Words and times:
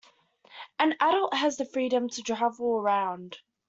An 0.79 0.95
adult 0.99 1.35
has 1.35 1.57
the 1.57 1.65
freedom 1.65 2.09
to 2.09 2.23
travel 2.23 2.71
around. 2.79 3.37